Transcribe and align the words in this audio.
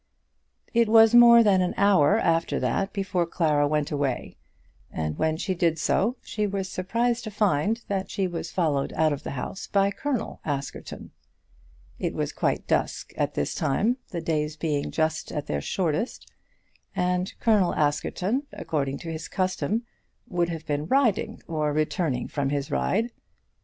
It 0.73 0.89
was 0.89 1.13
more 1.13 1.43
than 1.43 1.61
an 1.61 1.75
hour 1.77 2.17
after 2.17 2.59
that 2.59 2.91
before 2.91 3.27
Clara 3.27 3.67
went 3.67 3.91
away, 3.91 4.35
and 4.91 5.15
when 5.19 5.37
she 5.37 5.53
did 5.53 5.77
so 5.77 6.15
she 6.23 6.47
was 6.47 6.67
surprised 6.67 7.23
to 7.25 7.29
find 7.29 7.83
that 7.87 8.09
she 8.09 8.25
was 8.25 8.49
followed 8.51 8.93
out 8.93 9.13
of 9.13 9.21
the 9.21 9.29
house 9.37 9.67
by 9.67 9.91
Colonel 9.91 10.41
Askerton. 10.43 11.11
It 11.99 12.15
was 12.15 12.31
quite 12.33 12.65
dusk 12.65 13.13
at 13.15 13.35
this 13.35 13.53
time, 13.53 13.97
the 14.09 14.21
days 14.21 14.57
being 14.57 14.89
just 14.89 15.31
at 15.31 15.45
their 15.45 15.61
shortest, 15.61 16.31
and 16.95 17.31
Colonel 17.39 17.75
Askerton, 17.75 18.47
according 18.53 18.97
to 19.01 19.11
his 19.11 19.27
custom, 19.27 19.83
would 20.27 20.49
have 20.49 20.65
been 20.65 20.87
riding, 20.87 21.43
or 21.47 21.73
returning 21.73 22.27
from 22.27 22.49
his 22.49 22.71
ride. 22.71 23.11